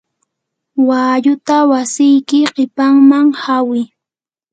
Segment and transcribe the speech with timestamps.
[0.87, 3.81] walluta wasiyki qipamman hawi.